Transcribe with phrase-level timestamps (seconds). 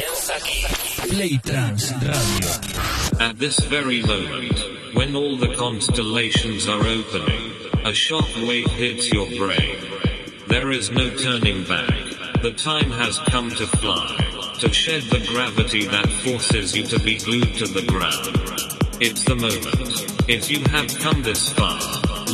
[0.00, 1.60] Radio.
[3.20, 4.58] At this very moment,
[4.94, 7.52] when all the constellations are opening,
[7.84, 9.76] a shock wave hits your brain.
[10.48, 11.92] There is no turning back.
[12.40, 14.16] The time has come to fly,
[14.60, 18.36] to shed the gravity that forces you to be glued to the ground.
[19.02, 20.28] It's the moment.
[20.28, 21.80] If you have come this far,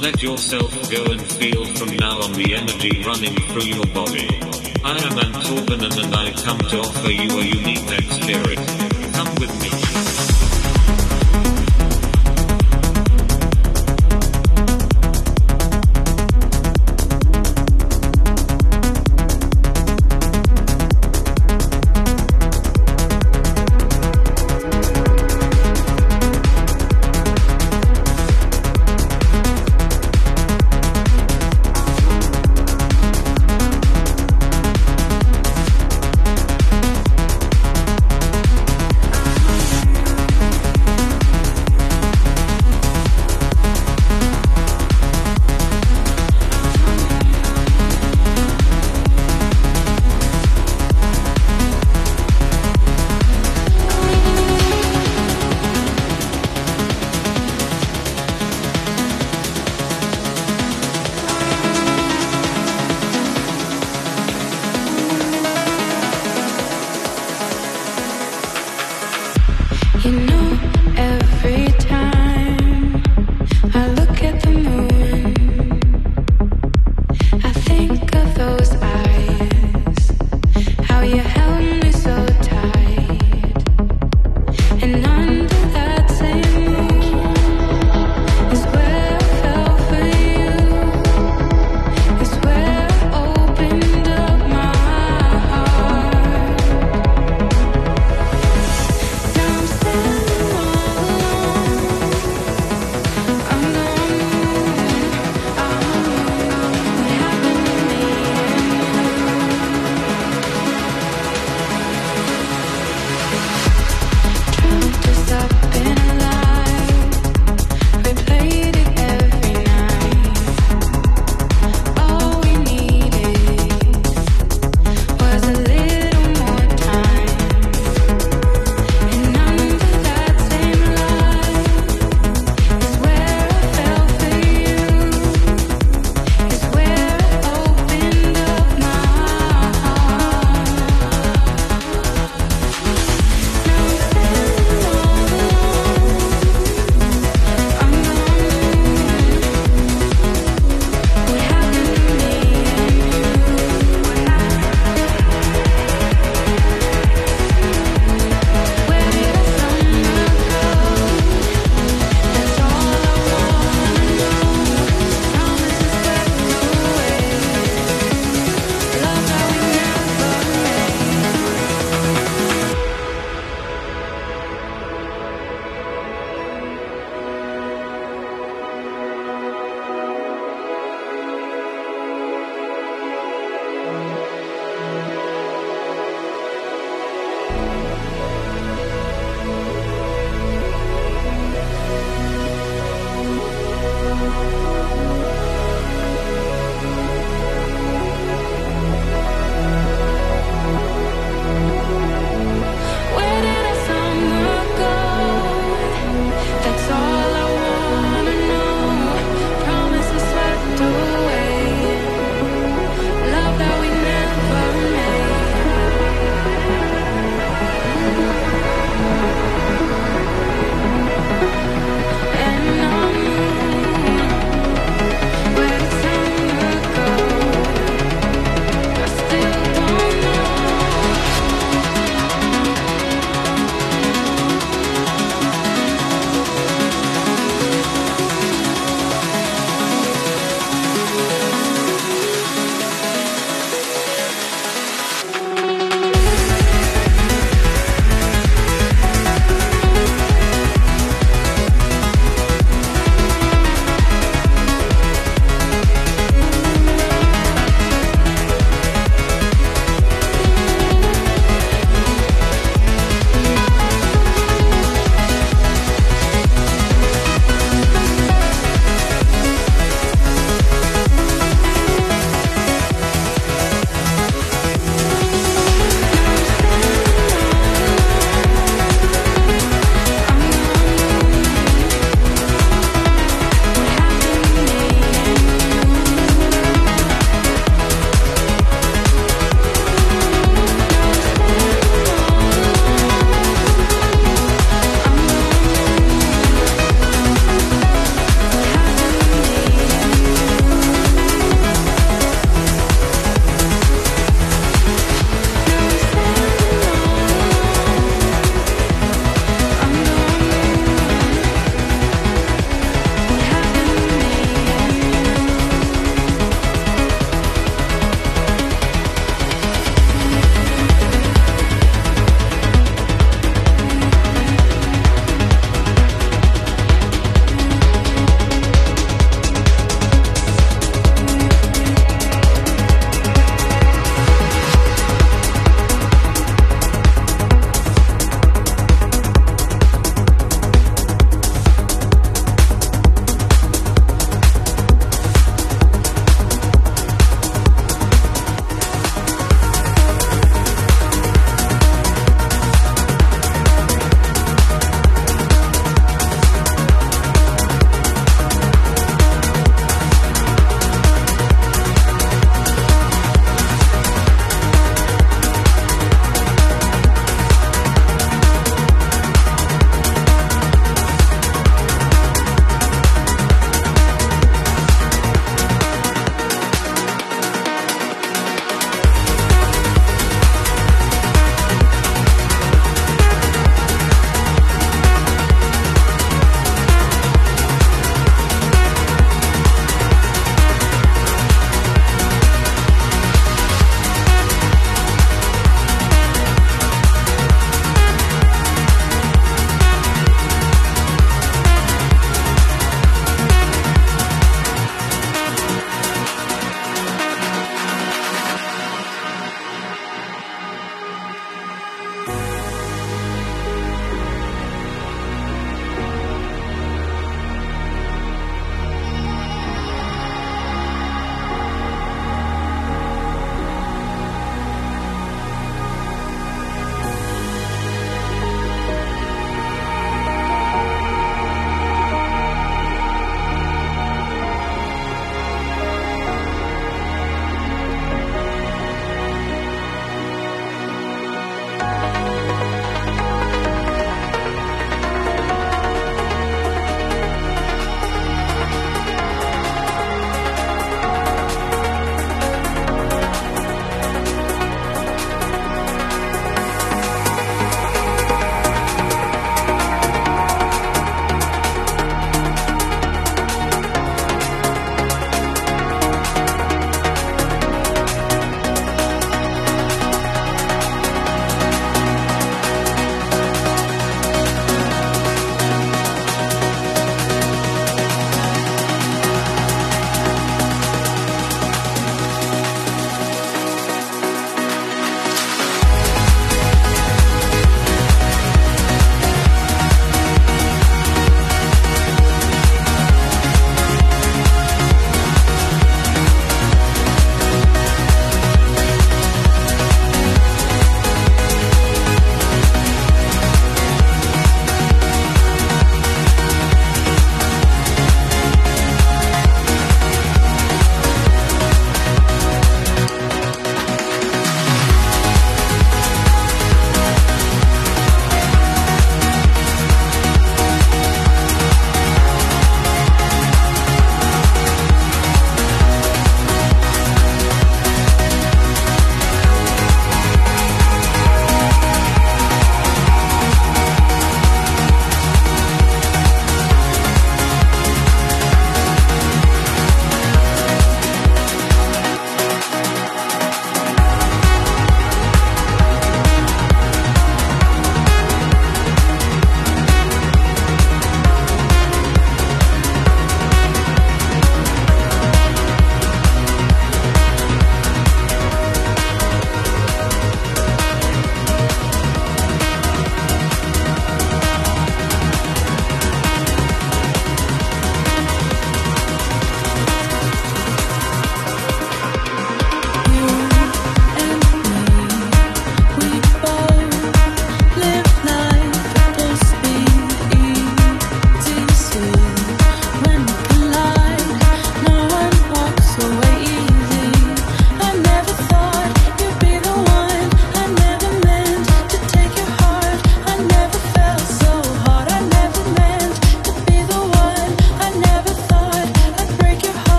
[0.00, 4.73] let yourself go and feel from now on the energy running through your body.
[4.86, 9.16] I am Antorbanen and I come to offer you a unique experience.
[9.16, 9.83] Come with me.